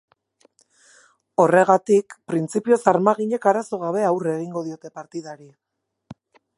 Horregaitik 1.43 2.15
printzipioz 2.31 2.79
armaginek 2.95 3.47
arazo 3.53 3.81
gabe 3.85 4.03
aurre 4.09 4.35
egingo 4.39 4.67
diote 4.71 4.95
partidari. 5.01 5.51